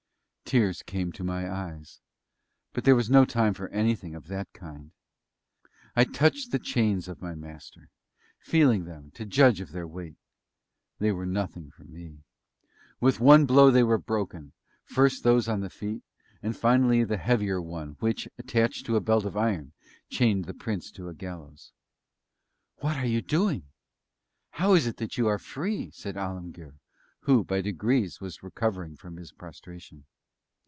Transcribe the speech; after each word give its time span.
Tears 0.53 0.83
came 0.83 1.13
to 1.13 1.23
my 1.23 1.49
eyes; 1.49 2.01
but 2.73 2.83
there 2.83 2.93
was 2.95 3.09
no 3.09 3.23
time 3.23 3.53
for 3.53 3.69
anything 3.69 4.15
of 4.15 4.27
that 4.27 4.51
kind! 4.51 4.91
I 5.95 6.03
touched 6.03 6.51
the 6.51 6.59
chains 6.59 7.07
of 7.07 7.21
my 7.21 7.35
Master, 7.35 7.89
feeling 8.41 8.83
them 8.83 9.11
to 9.11 9.23
judge 9.25 9.61
of 9.61 9.71
their 9.71 9.87
weight. 9.87 10.17
They 10.99 11.13
were 11.13 11.25
nothing 11.25 11.71
for 11.71 11.85
me. 11.85 12.17
With 12.99 13.21
one 13.21 13.45
blow 13.45 13.71
they 13.71 13.83
were 13.83 13.97
broken 13.97 14.51
first 14.83 15.23
those 15.23 15.47
on 15.47 15.61
the 15.61 15.69
feet, 15.69 16.03
and 16.43 16.53
finally 16.53 17.05
the 17.05 17.15
heavier 17.15 17.61
one, 17.61 17.93
which, 18.01 18.27
attached 18.37 18.85
to 18.87 18.97
a 18.97 18.99
belt 18.99 19.23
of 19.23 19.37
iron, 19.37 19.71
chained 20.09 20.43
the 20.43 20.53
Prince 20.53 20.91
to 20.91 21.07
a 21.07 21.13
gallows. 21.13 21.71
"What 22.79 22.97
are 22.97 23.05
you 23.07 23.21
doing? 23.21 23.67
How 24.49 24.73
is 24.73 24.85
it 24.85 24.97
that 24.97 25.17
you 25.17 25.27
are 25.27 25.39
free?" 25.39 25.91
said 25.91 26.17
Alemguir, 26.17 26.75
who, 27.21 27.45
by 27.45 27.61
degrees, 27.61 28.19
was 28.19 28.43
recovering 28.43 28.97
from 28.97 29.15
his 29.15 29.31
prostration. 29.31 30.03